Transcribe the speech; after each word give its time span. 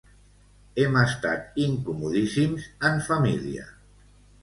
Hem 0.83 0.97
estat 1.01 1.61
incomodíssims 1.65 2.69
en 2.93 3.01
família. 3.13 3.73